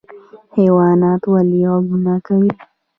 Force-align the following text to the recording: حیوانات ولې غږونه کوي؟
حیوانات 0.55 1.21
ولې 1.33 1.61
غږونه 1.71 2.13
کوي؟ 2.25 2.51